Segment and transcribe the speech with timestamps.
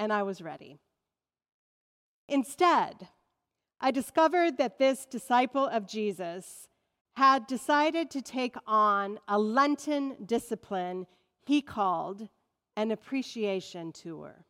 [0.00, 0.78] and I was ready.
[2.26, 3.08] Instead,
[3.80, 6.68] I discovered that this disciple of Jesus
[7.16, 11.06] had decided to take on a Lenten discipline
[11.44, 12.28] he called
[12.76, 14.46] an appreciation tour.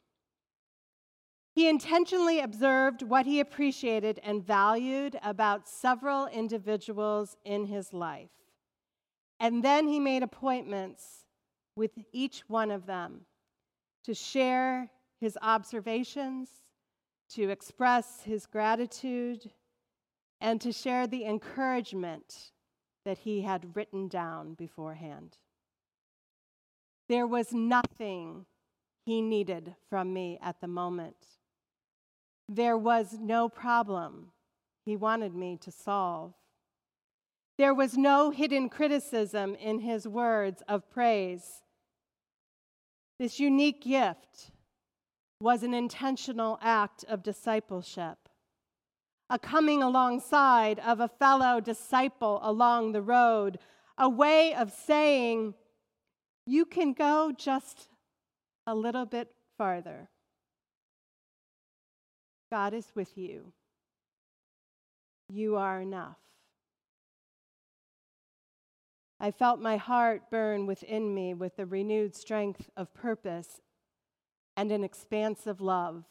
[1.53, 8.31] He intentionally observed what he appreciated and valued about several individuals in his life.
[9.41, 11.25] And then he made appointments
[11.75, 13.23] with each one of them
[14.05, 14.91] to share
[15.21, 16.49] his observations,
[17.31, 19.51] to express his gratitude,
[20.41, 22.53] and to share the encouragement
[23.05, 25.37] that he had written down beforehand.
[27.09, 28.47] There was nothing
[29.05, 31.17] he needed from me at the moment.
[32.49, 34.33] There was no problem
[34.85, 36.35] he wanted me to solve.
[37.59, 41.63] There was no hidden criticism in his words of praise.
[43.19, 44.53] This unique gift
[45.41, 48.29] was an intentional act of discipleship,
[49.31, 53.59] a coming alongside of a fellow disciple along the road,
[53.97, 55.55] a way of saying,
[56.47, 57.89] You can go just
[58.67, 60.11] a little bit farther.
[62.51, 63.53] God is with you.
[65.29, 66.19] You are enough.
[69.21, 73.61] I felt my heart burn within me with the renewed strength of purpose
[74.57, 76.05] and an expansive love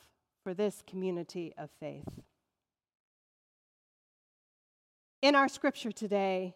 [0.43, 2.07] for this community of faith.
[5.21, 6.55] In our scripture today,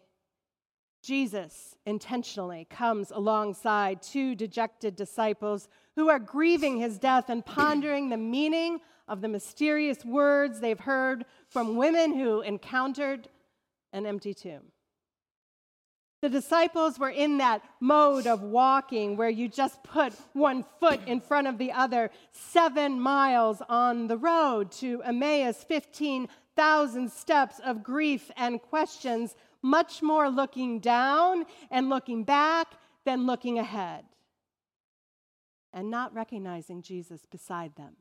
[1.02, 8.16] Jesus intentionally comes alongside two dejected disciples who are grieving his death and pondering the
[8.16, 13.28] meaning of the mysterious words they've heard from women who encountered
[13.92, 14.72] an empty tomb.
[16.24, 21.20] The disciples were in that mode of walking where you just put one foot in
[21.20, 28.30] front of the other, seven miles on the road to Emmaus, 15,000 steps of grief
[28.38, 32.68] and questions, much more looking down and looking back
[33.04, 34.06] than looking ahead,
[35.74, 37.96] and not recognizing Jesus beside them.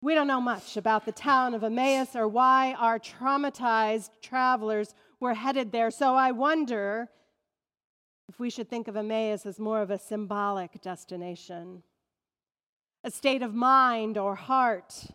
[0.00, 5.34] We don't know much about the town of Emmaus or why our traumatized travelers were
[5.34, 7.08] headed there, so I wonder
[8.28, 11.84] if we should think of Emmaus as more of a symbolic destination,
[13.04, 15.06] a state of mind or heart.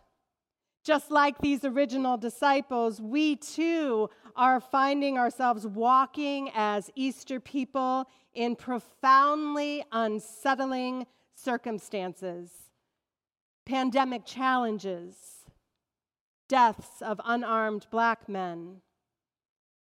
[0.82, 8.56] Just like these original disciples, we too are finding ourselves walking as Easter people in
[8.56, 12.50] profoundly unsettling circumstances
[13.66, 15.44] pandemic challenges,
[16.48, 18.80] deaths of unarmed black men,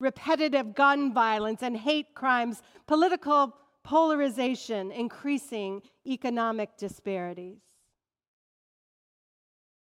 [0.02, 3.54] repetitive gun violence and hate crimes, political
[3.84, 7.60] polarization, increasing economic disparities.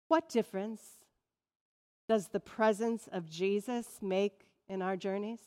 [0.07, 0.81] What difference
[2.07, 5.39] does the presence of Jesus make in our journeys?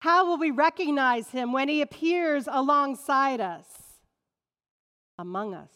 [0.00, 3.66] How will we recognize him when he appears alongside us,
[5.16, 5.70] among us?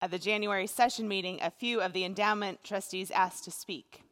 [0.00, 4.04] At the January session meeting, a few of the endowment trustees asked to speak.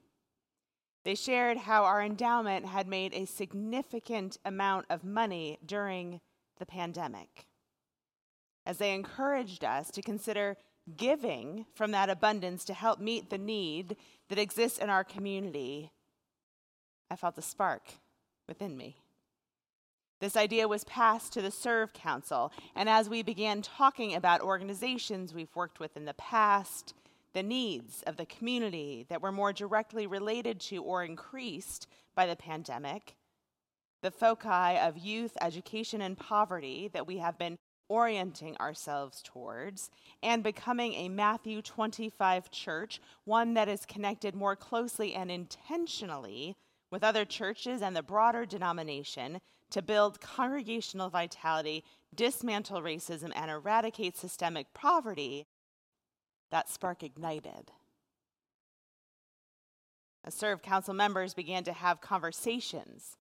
[1.05, 6.21] They shared how our endowment had made a significant amount of money during
[6.59, 7.47] the pandemic.
[8.65, 10.57] As they encouraged us to consider
[10.97, 13.97] giving from that abundance to help meet the need
[14.29, 15.91] that exists in our community,
[17.11, 17.83] I felt a spark
[18.49, 18.97] within me.
[20.21, 25.35] This idea was passed to the Serve Council, and as we began talking about organizations
[25.35, 26.95] we've worked with in the past,
[27.35, 32.37] the needs of the community that were more directly related to or increased by the
[32.37, 33.17] pandemic,
[34.03, 39.91] the foci of youth, education, and poverty that we have been orienting ourselves towards,
[40.23, 46.57] and becoming a Matthew 25 church, one that is connected more closely and intentionally
[46.91, 54.17] with other churches and the broader denomination to build congregational vitality, dismantle racism, and eradicate
[54.17, 55.47] systemic poverty,
[56.53, 57.73] that spark ignited.
[60.25, 63.17] As Serve Council members began to have conversations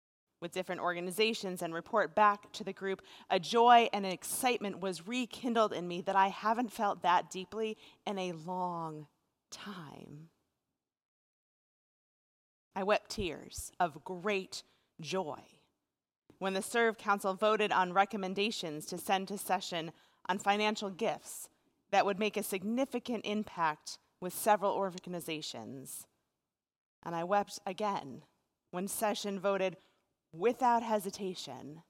[0.40, 5.06] with different organizations and report back to the group, a joy and an excitement was
[5.06, 7.76] rekindled in me that I haven't felt that deeply
[8.06, 9.08] in a long
[9.50, 10.28] time.
[12.74, 14.62] I wept tears of great
[15.00, 15.40] joy
[16.38, 19.92] when the Serve Council voted on recommendations to send to session
[20.28, 21.48] on financial gifts
[21.90, 26.06] that would make a significant impact with several organizations.
[27.04, 28.22] And I wept again
[28.70, 29.76] when session voted
[30.32, 31.82] without hesitation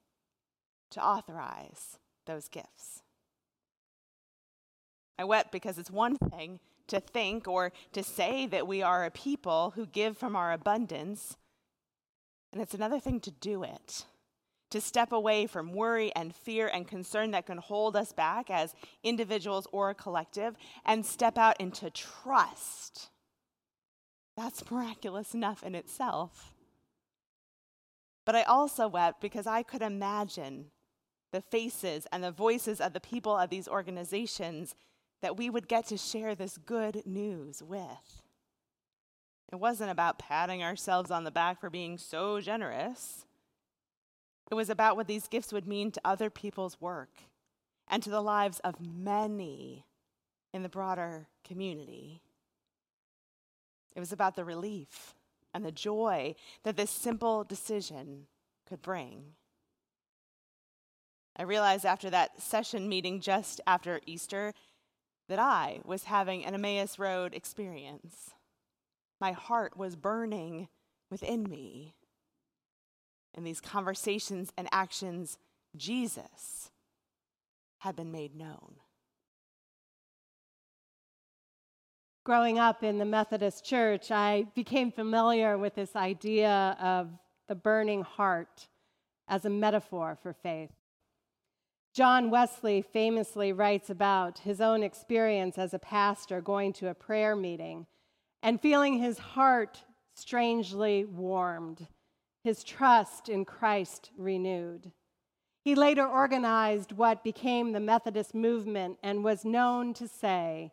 [0.91, 3.01] to authorize those gifts.
[5.19, 9.11] I wept because it's one thing to think or to say that we are a
[9.11, 11.35] people who give from our abundance,
[12.53, 14.05] and it's another thing to do it.
[14.71, 18.75] To step away from worry and fear and concern that can hold us back as
[19.01, 20.55] individuals or a collective
[20.85, 23.09] and step out into trust.
[24.35, 26.53] That's miraculous enough in itself.
[28.25, 30.65] But I also wept because I could imagine
[31.31, 34.75] the faces and the voices of the people of these organizations
[35.21, 38.21] that we would get to share this good news with.
[39.51, 43.26] It wasn't about patting ourselves on the back for being so generous.
[44.49, 47.09] It was about what these gifts would mean to other people's work
[47.87, 49.85] and to the lives of many
[50.53, 52.21] in the broader community.
[53.95, 55.15] It was about the relief
[55.53, 58.27] and the joy that this simple decision
[58.67, 59.33] could bring.
[61.35, 64.53] I realized after that session meeting just after Easter
[65.29, 68.31] that I was having an Emmaus Road experience.
[69.19, 70.67] My heart was burning
[71.09, 71.93] within me.
[73.37, 75.37] In these conversations and actions,
[75.75, 76.71] Jesus
[77.77, 78.77] had been made known.
[82.25, 87.09] Growing up in the Methodist Church, I became familiar with this idea of
[87.47, 88.67] the burning heart
[89.27, 90.71] as a metaphor for faith.
[91.93, 97.35] John Wesley famously writes about his own experience as a pastor going to a prayer
[97.35, 97.85] meeting
[98.41, 99.83] and feeling his heart
[100.15, 101.87] strangely warmed,
[102.47, 104.93] his trust in Christ renewed.
[105.65, 110.71] He later organized what became the Methodist movement and was known to say,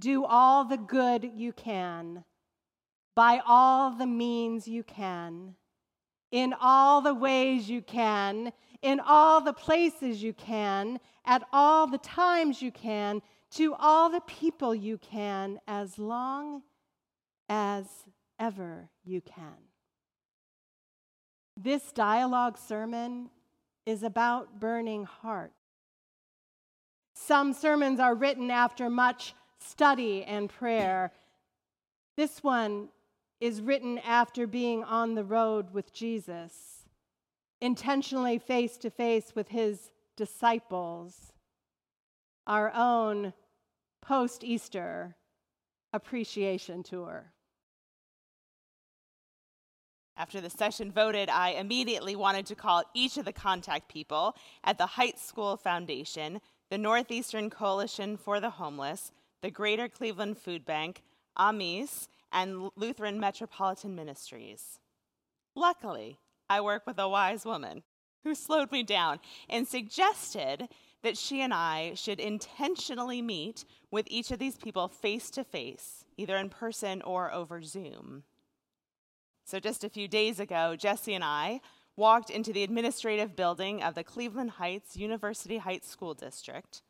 [0.00, 2.24] Do all the good you can,
[3.14, 5.54] by all the means you can,
[6.32, 11.98] in all the ways you can, in all the places you can, at all the
[11.98, 13.22] times you can,
[13.52, 16.62] to all the people you can, as long
[17.48, 17.86] as
[18.40, 19.73] ever you can.
[21.56, 23.30] This dialogue sermon
[23.86, 25.52] is about burning heart.
[27.14, 31.12] Some sermons are written after much study and prayer.
[32.16, 32.88] This one
[33.40, 36.84] is written after being on the road with Jesus
[37.64, 41.32] intentionally face to face with his disciples,
[42.46, 43.32] our own
[44.02, 45.16] post Easter
[45.92, 47.32] appreciation tour.
[50.16, 54.78] After the session voted, I immediately wanted to call each of the contact people at
[54.78, 56.40] the Heights School Foundation,
[56.70, 59.10] the Northeastern Coalition for the Homeless,
[59.42, 61.02] the Greater Cleveland Food Bank,
[61.36, 64.78] AMIS, and Lutheran Metropolitan Ministries.
[65.56, 66.18] Luckily,
[66.48, 67.82] I work with a wise woman
[68.22, 69.18] who slowed me down
[69.48, 70.68] and suggested
[71.02, 76.04] that she and I should intentionally meet with each of these people face to face,
[76.16, 78.22] either in person or over Zoom.
[79.44, 81.60] So, just a few days ago, Jesse and I
[81.96, 86.82] walked into the administrative building of the Cleveland Heights University Heights School District.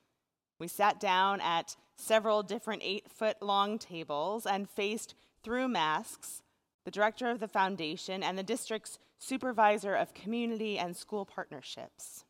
[0.58, 6.42] We sat down at several different eight foot long tables and faced through masks
[6.84, 12.24] the director of the foundation and the district's supervisor of community and school partnerships.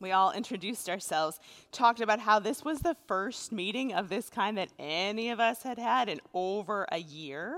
[0.00, 1.38] We all introduced ourselves,
[1.70, 5.62] talked about how this was the first meeting of this kind that any of us
[5.62, 7.56] had had in over a year.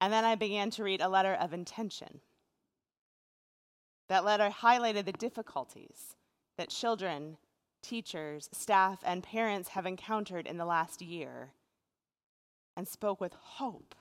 [0.00, 2.20] And then I began to read a letter of intention.
[4.08, 6.16] That letter highlighted the difficulties
[6.56, 7.36] that children,
[7.82, 11.52] teachers, staff, and parents have encountered in the last year
[12.76, 13.94] and spoke with hope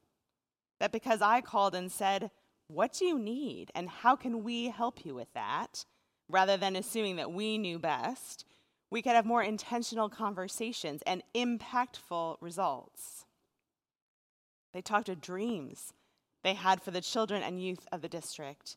[0.78, 2.30] That because I called and said,
[2.68, 3.70] What do you need?
[3.74, 5.84] And how can we help you with that?
[6.28, 8.44] Rather than assuming that we knew best,
[8.90, 13.24] we could have more intentional conversations and impactful results.
[14.72, 15.92] They talked of dreams
[16.42, 18.76] they had for the children and youth of the district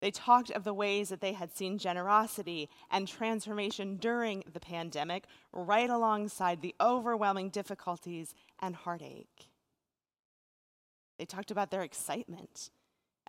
[0.00, 5.24] they talked of the ways that they had seen generosity and transformation during the pandemic,
[5.52, 9.50] right alongside the overwhelming difficulties and heartache.
[11.18, 12.70] They talked about their excitement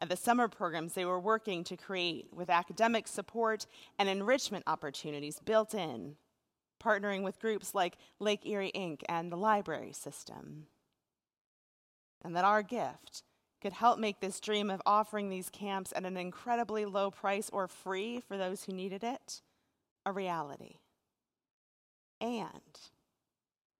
[0.02, 3.66] at the summer programs they were working to create with academic support
[3.98, 6.16] and enrichment opportunities built in,
[6.82, 10.68] partnering with groups like Lake Erie Ink and the library system.
[12.24, 13.24] And that our gift
[13.62, 17.68] could help make this dream of offering these camps at an incredibly low price or
[17.68, 19.42] free for those who needed it
[20.06, 20.76] a reality.
[22.22, 22.80] And,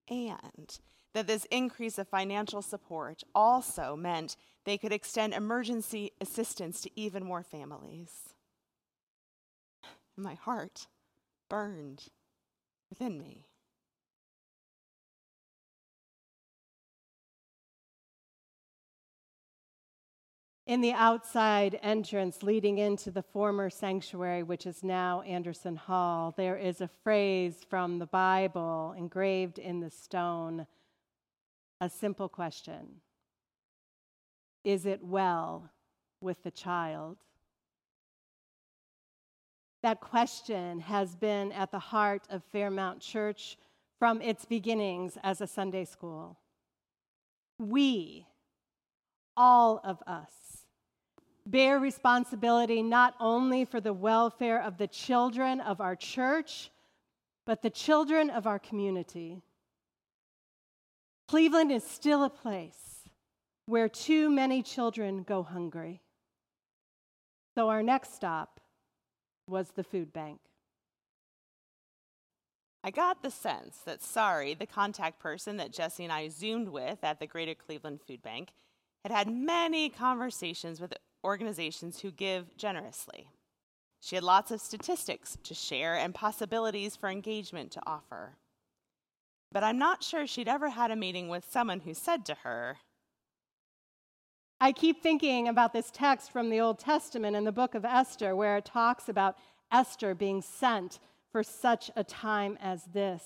[0.10, 0.80] and
[1.14, 4.36] that this increase of financial support also meant
[4.66, 8.34] they could extend emergency assistance to even more families.
[10.16, 10.88] My heart
[11.50, 12.10] burned
[12.90, 13.46] within me.
[20.70, 26.58] In the outside entrance leading into the former sanctuary, which is now Anderson Hall, there
[26.58, 30.68] is a phrase from the Bible engraved in the stone.
[31.82, 33.02] A simple question
[34.64, 35.70] Is it well
[36.22, 37.18] with the child?
[39.82, 43.58] That question has been at the heart of Fairmount Church
[43.98, 46.38] from its beginnings as a Sunday school.
[47.58, 48.26] We,
[49.38, 50.66] all of us,
[51.46, 56.72] bear responsibility not only for the welfare of the children of our church,
[57.46, 59.42] but the children of our community.
[61.30, 63.08] Cleveland is still a place
[63.68, 66.02] where too many children go hungry.
[67.54, 68.60] So our next stop
[69.46, 70.40] was the food bank.
[72.84, 77.04] I got the sense that Sari, the contact person that Jesse and I Zoomed with
[77.04, 78.50] at the Greater Cleveland Food Bank,
[79.04, 83.30] had had many conversations with organizations who give generously.
[84.00, 88.38] She had lots of statistics to share and possibilities for engagement to offer.
[89.52, 92.78] But I'm not sure she'd ever had a meeting with someone who said to her,
[94.62, 98.36] I keep thinking about this text from the Old Testament in the book of Esther,
[98.36, 99.38] where it talks about
[99.72, 101.00] Esther being sent
[101.32, 103.24] for such a time as this.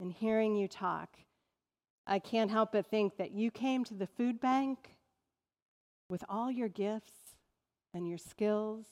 [0.00, 1.16] And hearing you talk,
[2.06, 4.96] I can't help but think that you came to the food bank
[6.08, 7.34] with all your gifts
[7.92, 8.86] and your skills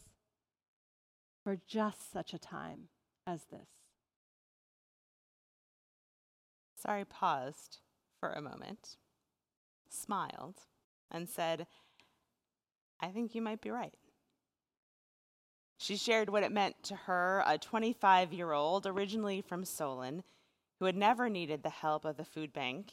[1.44, 2.88] for just such a time
[3.26, 3.85] as this.
[6.86, 7.78] Sari paused
[8.20, 8.96] for a moment,
[9.88, 10.62] smiled,
[11.10, 11.66] and said,
[13.00, 13.94] I think you might be right.
[15.78, 20.22] She shared what it meant to her, a 25 year old, originally from Solon,
[20.78, 22.92] who had never needed the help of the food bank,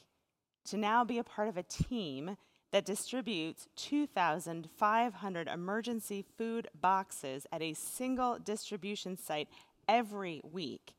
[0.65, 2.35] to now be a part of a team
[2.71, 9.49] that distributes 2,500 emergency food boxes at a single distribution site
[9.87, 10.95] every week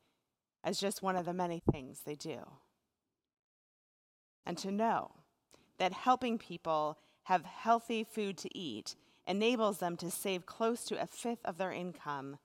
[0.63, 2.39] as just one of the many things they do.
[4.45, 5.11] And to know
[5.77, 8.95] that helping people have healthy food to eat
[9.27, 12.37] enables them to save close to a fifth of their income,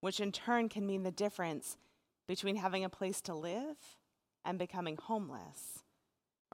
[0.00, 1.76] which in turn can mean the difference
[2.28, 3.76] between having a place to live
[4.44, 5.82] and becoming homeless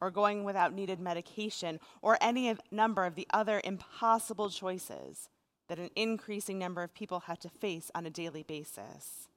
[0.01, 5.29] or going without needed medication, or any of, number of the other impossible choices
[5.69, 9.29] that an increasing number of people have to face on a daily basis.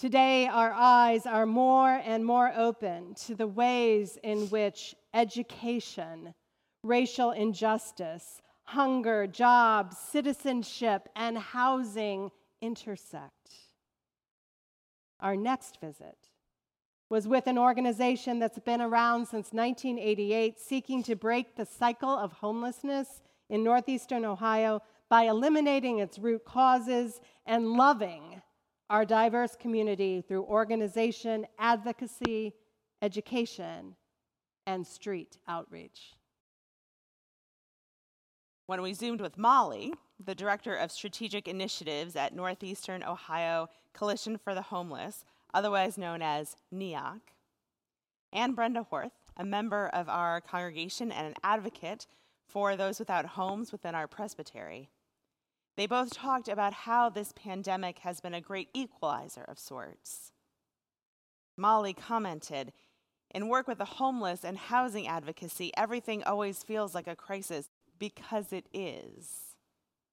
[0.00, 6.32] Today, our eyes are more and more open to the ways in which education,
[6.82, 12.30] racial injustice, hunger, jobs, citizenship, and housing
[12.62, 13.50] intersect.
[15.20, 16.30] Our next visit
[17.10, 22.32] was with an organization that's been around since 1988, seeking to break the cycle of
[22.32, 24.80] homelessness in northeastern Ohio
[25.10, 28.40] by eliminating its root causes and loving
[28.90, 32.52] our diverse community through organization, advocacy,
[33.00, 33.94] education,
[34.66, 36.16] and street outreach.
[38.66, 39.94] When we zoomed with Molly,
[40.24, 46.56] the director of strategic initiatives at Northeastern Ohio Coalition for the Homeless, otherwise known as
[46.74, 47.20] NEOC,
[48.32, 52.06] and Brenda Horth, a member of our congregation and an advocate
[52.46, 54.88] for those without homes within our presbytery.
[55.80, 60.30] They both talked about how this pandemic has been a great equalizer of sorts.
[61.56, 62.74] Molly commented,
[63.34, 68.52] in work with the homeless and housing advocacy, everything always feels like a crisis because
[68.52, 69.56] it is.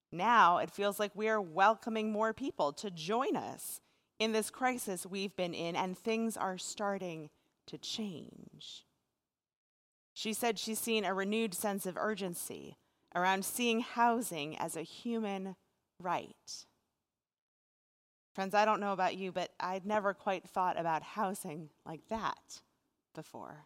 [0.10, 3.82] Now it feels like we are welcoming more people to join us
[4.20, 7.30] in this crisis we've been in, and things are starting
[7.66, 8.86] to change.
[10.14, 12.78] She said she's seen a renewed sense of urgency
[13.18, 15.56] around seeing housing as a human
[16.00, 16.66] right.
[18.36, 22.62] Friends, I don't know about you, but I'd never quite thought about housing like that
[23.16, 23.66] before.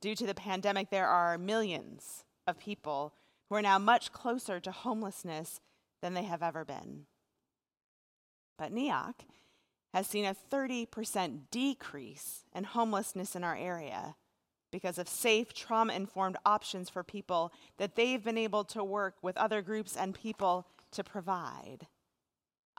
[0.00, 3.14] Due to the pandemic, there are millions of people
[3.48, 5.60] who are now much closer to homelessness
[6.02, 7.06] than they have ever been.
[8.58, 9.14] But NEOC
[9.94, 14.16] has seen a 30% decrease in homelessness in our area
[14.70, 19.36] because of safe, trauma informed options for people that they've been able to work with
[19.36, 21.86] other groups and people to provide.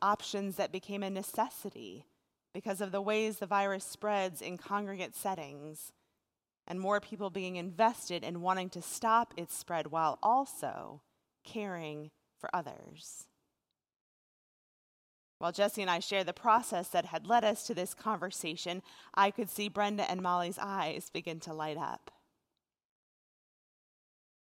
[0.02, 2.06] Options that became a necessity
[2.54, 5.92] because of the ways the virus spreads in congregate settings,
[6.68, 11.02] and more people being invested in wanting to stop its spread while also
[11.44, 13.29] caring for others.
[15.40, 18.82] While Jesse and I shared the process that had led us to this conversation,
[19.14, 22.12] I could see Brenda and Molly's eyes begin to light up.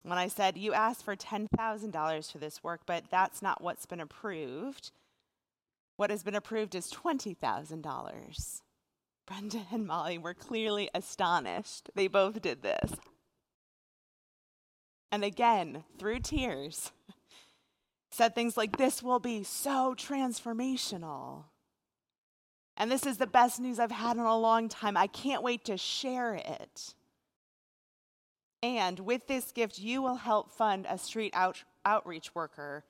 [0.02, 4.00] When I said, You asked for $10,000 for this work, but that's not what's been
[4.00, 4.90] approved,
[5.96, 8.60] what has been approved is $20,000.
[9.26, 11.90] Brenda and Molly were clearly astonished.
[11.94, 12.92] They both did this.
[15.10, 16.92] And again, through tears,
[18.16, 21.44] said things like, This will be so transformational.
[22.76, 24.96] And this is the best news I've had in a long time.
[24.96, 26.94] I can't wait to share it.
[28.62, 32.84] And with this gift, you will help fund a street out- outreach worker.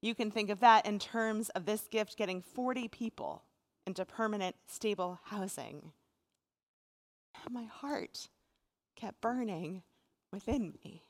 [0.00, 3.42] You can think of that in terms of this gift getting 40 people
[3.86, 5.92] into permanent, stable housing.
[7.50, 8.28] My heart
[8.96, 9.82] kept burning
[10.30, 11.02] within me.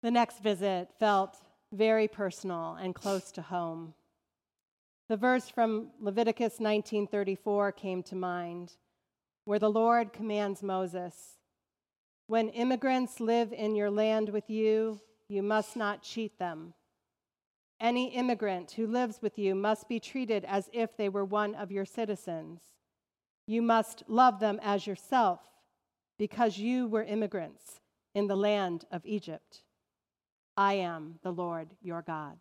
[0.00, 1.40] The next visit felt
[1.72, 3.94] very personal and close to home.
[5.08, 8.76] The verse from Leviticus 19:34 came to mind,
[9.44, 11.38] where the Lord commands Moses,
[12.26, 16.74] "When immigrants live in your land with you, you must not cheat them.
[17.80, 21.72] Any immigrant who lives with you must be treated as if they were one of
[21.72, 22.60] your citizens.
[23.46, 25.40] You must love them as yourself,
[26.18, 27.80] because you were immigrants
[28.14, 29.64] in the land of Egypt."
[30.58, 32.36] I am the Lord your God.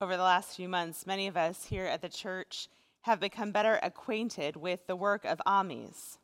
[0.00, 2.66] Over the last few months, many of us here at the church
[3.02, 6.18] have become better acquainted with the work of AMIS,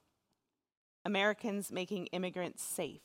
[1.05, 3.02] Americans Making Immigrants Safe,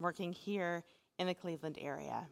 [0.00, 0.84] working here
[1.18, 2.28] in the Cleveland area.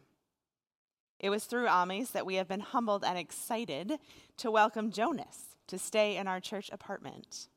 [1.19, 3.99] It was through AMIS that we have been humbled and excited
[4.37, 7.49] to welcome Jonas to stay in our church apartment.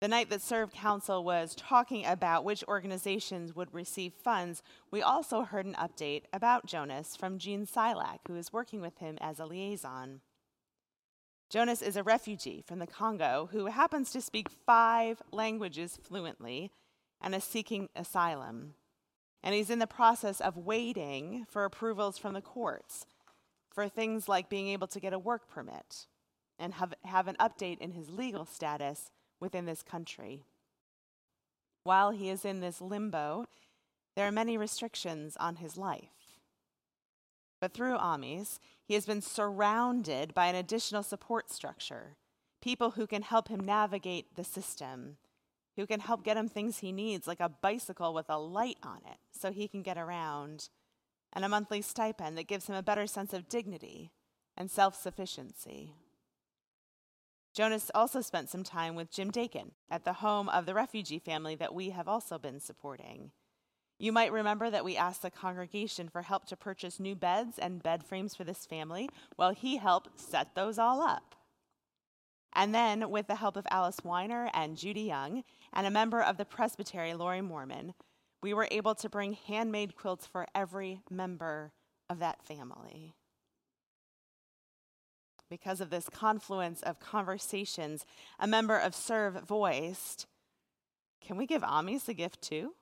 [0.00, 5.42] The night that Serve Council was talking about which organizations would receive funds, we also
[5.42, 9.46] heard an update about Jonas from Jean Silak, who is working with him as a
[9.46, 10.20] liaison.
[11.48, 16.70] Jonas is a refugee from the Congo who happens to speak five languages fluently
[17.22, 18.74] and is seeking asylum.
[19.42, 23.06] And he's in the process of waiting for approvals from the courts
[23.72, 26.06] for things like being able to get a work permit
[26.58, 30.44] and have, have an update in his legal status within this country.
[31.84, 33.46] While he is in this limbo,
[34.14, 36.40] there are many restrictions on his life.
[37.60, 42.16] But through AMIS, he has been surrounded by an additional support structure
[42.66, 45.16] people who can help him navigate the system,
[45.76, 48.98] who can help get him things he needs, like a bicycle with a light on
[49.08, 50.68] it so he can get around,
[51.32, 54.10] and a monthly stipend that gives him a better sense of dignity
[54.56, 55.92] and self sufficiency.
[57.56, 61.54] Jonas also spent some time with Jim Dakin at the home of the refugee family
[61.54, 63.30] that we have also been supporting.
[63.98, 67.82] You might remember that we asked the congregation for help to purchase new beds and
[67.82, 69.08] bed frames for this family.
[69.38, 71.34] Well, he helped set those all up.
[72.52, 75.42] And then, with the help of Alice Weiner and Judy Young,
[75.72, 77.94] and a member of the presbytery, Lori Mormon,
[78.42, 81.72] we were able to bring handmade quilts for every member
[82.10, 83.14] of that family.
[85.48, 88.04] Because of this confluence of conversations,
[88.38, 90.26] a member of Serve voiced,
[91.20, 92.74] Can we give Amis a gift too?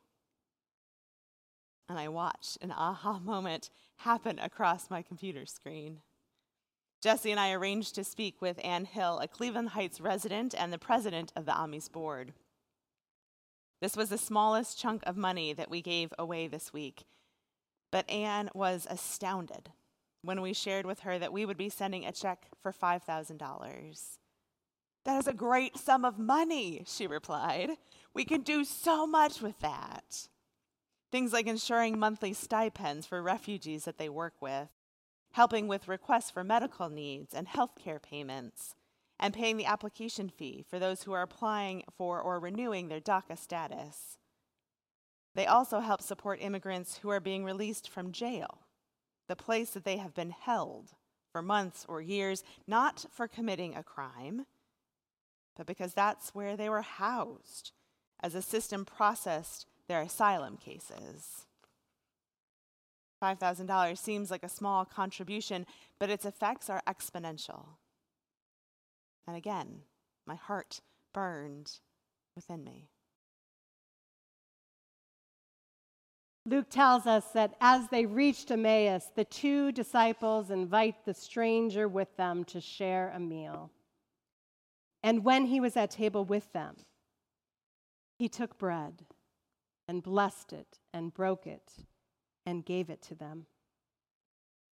[1.89, 6.01] And I watched an aha moment happen across my computer screen.
[7.03, 10.79] Jesse and I arranged to speak with Ann Hill, a Cleveland Heights resident and the
[10.79, 12.33] president of the Amis board.
[13.83, 17.05] This was the smallest chunk of money that we gave away this week,
[17.91, 19.73] but Ann was astounded
[20.25, 24.19] when we shared with her that we would be sending a check for $5,000.
[25.05, 27.71] That is a great sum of money, she replied.
[28.15, 30.29] We can do so much with that.
[31.13, 34.69] Things like ensuring monthly stipends for refugees that they work with,
[35.33, 38.75] helping with requests for medical needs and health care payments,
[39.21, 43.39] and paying the application fee for those who are applying for or renewing their DACA
[43.39, 44.19] status.
[45.35, 48.64] They also help support immigrants who are being released from jail
[49.29, 50.93] the place that they have been held
[51.33, 54.47] for months or years, not for committing a crime,
[55.57, 57.73] but because that's where they were housed
[58.21, 61.47] as the system processed their asylum cases.
[63.23, 65.67] $5,000 seems like a small contribution,
[65.99, 67.67] but its effects are exponential.
[69.27, 69.83] And again,
[70.27, 70.81] my heart
[71.13, 71.79] burned
[72.37, 72.91] within me.
[76.47, 82.15] Luke tells us that as they reached Emmaus, the two disciples invite the stranger with
[82.17, 83.71] them to share a meal.
[85.03, 86.77] And when he was at table with them,
[88.19, 89.07] he took bread
[89.89, 91.73] and blessed it and broke it
[92.45, 93.47] and gave it to them.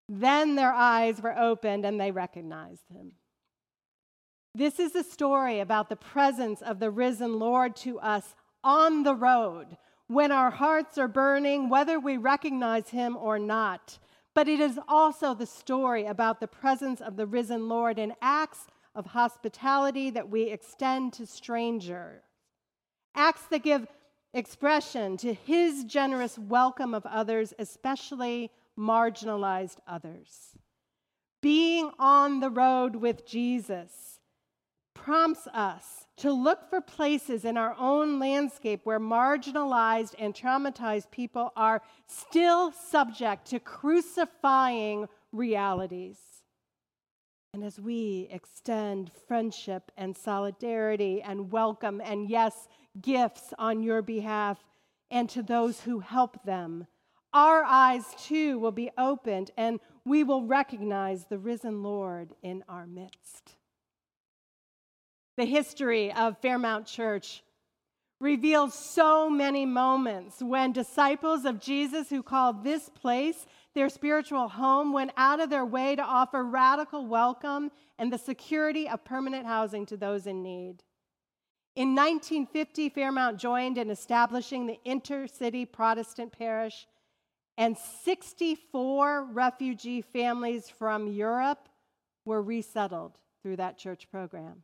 [0.09, 3.13] Then their eyes were opened and they recognized him.
[4.55, 9.15] This is a story about the presence of the risen Lord to us on the
[9.15, 9.79] road
[10.13, 13.99] when our hearts are burning, whether we recognize him or not.
[14.35, 18.67] But it is also the story about the presence of the risen Lord in acts
[18.95, 22.23] of hospitality that we extend to strangers,
[23.15, 23.87] acts that give
[24.35, 30.57] expression to his generous welcome of others, especially marginalized others.
[31.41, 34.21] Being on the road with Jesus
[34.95, 41.53] prompts us to look for places in our own landscape where marginalized and traumatized people
[41.57, 46.19] are still subject to crucifying realities.
[47.55, 52.69] And as we extend friendship and solidarity and welcome and, yes,
[53.01, 54.63] gifts on your behalf
[55.11, 56.87] and to those who help them,
[57.35, 62.87] our eyes too will be opened and we will recognize the risen Lord in our
[62.87, 63.57] midst.
[65.37, 67.43] The history of Fairmount Church
[68.21, 74.93] reveals so many moments when disciples of Jesus who called this place their spiritual home
[74.93, 79.87] went out of their way to offer radical welcome and the security of permanent housing
[79.87, 80.83] to those in need.
[81.75, 86.87] In 1950, Fairmount joined in establishing the inner city Protestant parish,
[87.57, 91.69] and 64 refugee families from Europe
[92.27, 94.63] were resettled through that church program.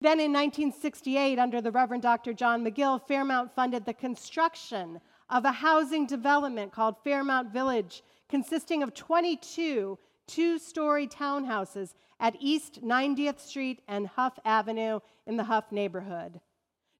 [0.00, 2.32] Then in 1968, under the Reverend Dr.
[2.32, 8.94] John McGill, Fairmount funded the construction of a housing development called Fairmount Village, consisting of
[8.94, 16.40] 22 two story townhouses at East 90th Street and Hough Avenue in the Hough neighborhood.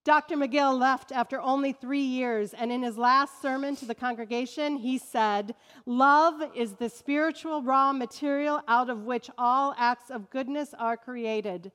[0.05, 0.37] Dr.
[0.37, 4.97] McGill left after only three years, and in his last sermon to the congregation, he
[4.97, 10.97] said, Love is the spiritual raw material out of which all acts of goodness are
[10.97, 11.71] created.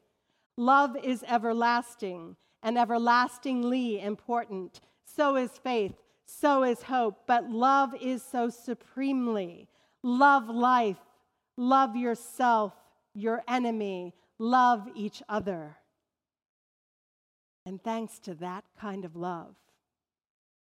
[0.57, 4.81] Love is everlasting and everlastingly important.
[5.05, 5.93] So is faith,
[6.25, 9.67] so is hope, but love is so supremely.
[10.01, 10.97] Love life,
[11.57, 12.73] love yourself,
[13.13, 15.77] your enemy, love each other.
[17.65, 19.55] And thanks to that kind of love,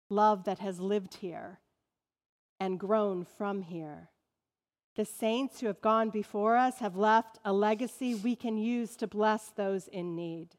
[0.09, 1.59] love that has lived here
[2.59, 4.09] and grown from here,
[4.95, 9.07] the saints who have gone before us have left a legacy we can use to
[9.07, 10.49] bless those in need.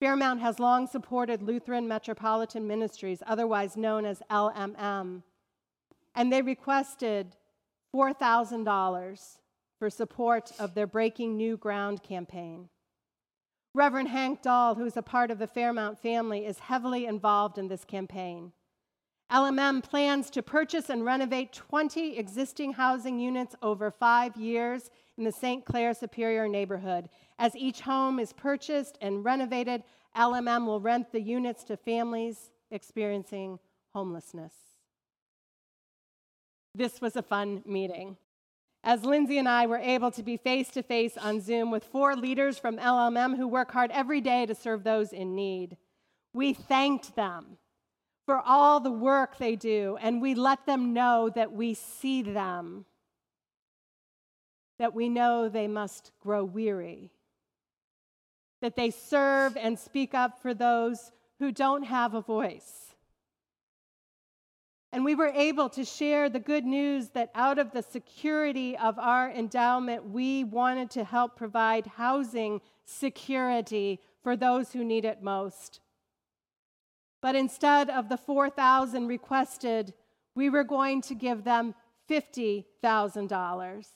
[0.00, 5.22] Fairmount has long supported Lutheran Metropolitan Ministries, otherwise known as LMM,
[6.14, 7.36] and they requested
[7.94, 9.38] $4,000
[9.78, 12.68] for support of their Breaking New Ground campaign.
[13.74, 17.84] Reverend Hank Dahl, who's a part of the Fairmount family, is heavily involved in this
[17.84, 18.52] campaign.
[19.32, 25.32] LMM plans to purchase and renovate 20 existing housing units over five years in the
[25.32, 25.64] St.
[25.64, 27.08] Clair Superior neighborhood.
[27.38, 29.82] As each home is purchased and renovated,
[30.16, 33.58] LMM will rent the units to families experiencing
[33.92, 34.52] homelessness.
[36.74, 38.16] This was a fun meeting.
[38.86, 42.14] as Lindsay and I were able to be face to face on Zoom with four
[42.14, 45.78] leaders from LMM who work hard every day to serve those in need.
[46.34, 47.56] We thanked them
[48.26, 52.86] for all the work they do, and we let them know that we see them,
[54.78, 57.10] that we know they must grow weary,
[58.62, 62.94] that they serve and speak up for those who don't have a voice.
[64.90, 68.96] And we were able to share the good news that out of the security of
[68.96, 75.80] our endowment, we wanted to help provide housing security for those who need it most.
[77.24, 79.94] But instead of the 4,000 requested,
[80.34, 81.74] we were going to give them
[82.06, 83.86] $50,000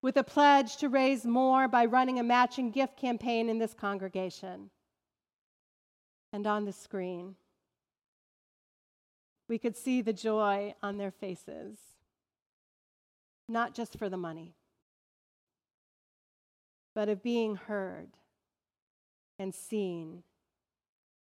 [0.00, 4.70] with a pledge to raise more by running a matching gift campaign in this congregation.
[6.32, 7.34] And on the screen,
[9.50, 11.76] we could see the joy on their faces,
[13.50, 14.54] not just for the money,
[16.94, 18.16] but of being heard
[19.38, 20.22] and seen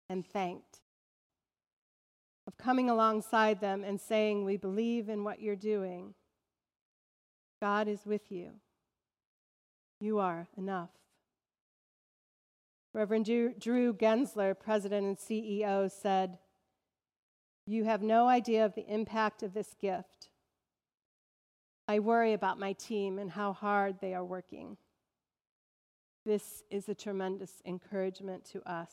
[0.10, 0.80] and thanked
[2.48, 6.14] of coming alongside them and saying, We believe in what you're doing.
[7.62, 8.52] God is with you.
[10.00, 10.90] You are enough.
[12.94, 16.38] Reverend Drew Gensler, president and CEO, said,
[17.66, 20.30] You have no idea of the impact of this gift.
[21.88, 24.78] I worry about my team and how hard they are working.
[26.26, 28.92] This is a tremendous encouragement to us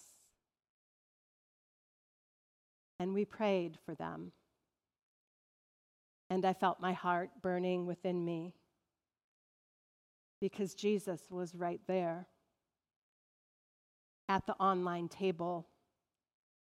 [3.02, 4.30] and we prayed for them.
[6.30, 8.54] And I felt my heart burning within me
[10.40, 12.28] because Jesus was right there
[14.28, 15.66] at the online table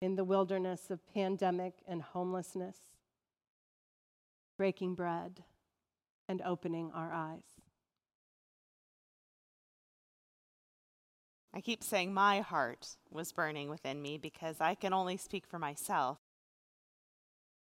[0.01, 2.77] in the wilderness of pandemic and homelessness,
[4.57, 5.43] breaking bread
[6.29, 7.43] and opening our eyes.
[11.53, 15.59] I keep saying my heart was burning within me because I can only speak for
[15.59, 16.19] myself.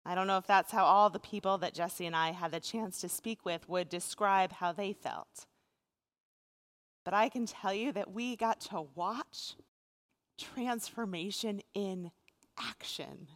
[0.06, 2.60] I don't know if that's how all the people that Jesse and I had the
[2.60, 5.46] chance to speak with would describe how they felt.
[7.04, 9.56] But I can tell you that we got to watch
[10.40, 12.12] transformation in
[12.60, 13.28] action.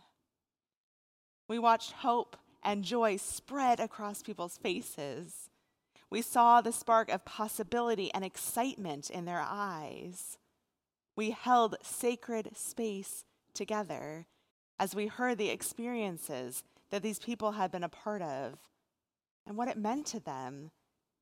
[1.47, 5.49] We watched hope and joy spread across people's faces.
[6.09, 10.37] We saw the spark of possibility and excitement in their eyes.
[11.15, 13.23] We held sacred space
[13.53, 14.25] together
[14.79, 18.57] as we heard the experiences that these people had been a part of
[19.47, 20.71] and what it meant to them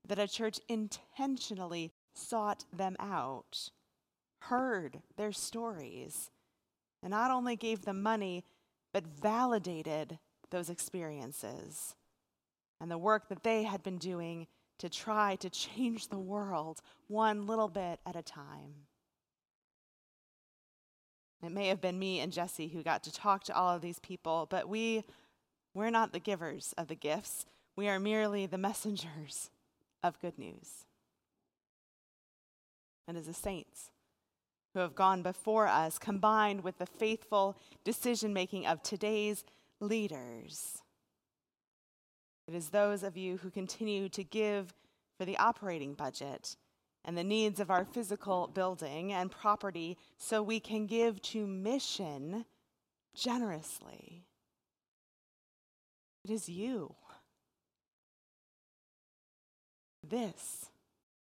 [0.06, 3.70] that a church intentionally sought them out,
[4.40, 6.30] heard their stories,
[7.02, 8.44] and not only gave them money,
[8.92, 10.18] but validated
[10.50, 11.94] those experiences
[12.80, 14.46] and the work that they had been doing
[14.78, 18.74] to try to change the world one little bit at a time.
[21.44, 23.98] It may have been me and Jesse who got to talk to all of these
[23.98, 25.04] people, but we,
[25.74, 27.44] we're not the givers of the gifts.
[27.76, 29.50] We are merely the messengers
[30.02, 30.86] of good news.
[33.06, 33.90] And as the saints
[34.72, 39.44] who have gone before us, combined with the faithful decision making of today's
[39.80, 40.82] leaders,
[42.48, 44.74] it is those of you who continue to give
[45.18, 46.56] for the operating budget
[47.04, 52.44] and the needs of our physical building and property so we can give to mission
[53.14, 54.24] generously.
[56.24, 56.94] It is you.
[60.02, 60.70] This.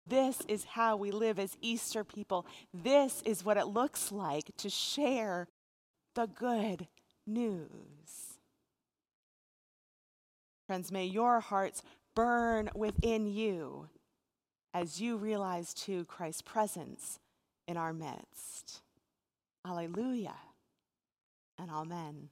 [0.05, 2.45] This is how we live as Easter people.
[2.73, 5.47] This is what it looks like to share
[6.13, 6.87] the good
[7.25, 8.37] news.
[10.67, 11.81] Friends, may your hearts
[12.15, 13.87] burn within you
[14.73, 17.19] as you realize too Christ's presence
[17.67, 18.81] in our midst.
[19.65, 20.35] Alleluia
[21.59, 22.29] and amen.